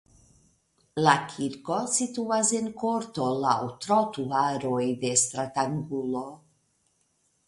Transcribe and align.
La 1.03 1.11
kirko 1.33 1.75
situas 1.97 2.49
en 2.59 2.69
korto 2.83 3.27
laŭ 3.43 3.53
trotuaroj 3.83 4.81
de 5.05 5.13
stratangulo. 5.25 6.25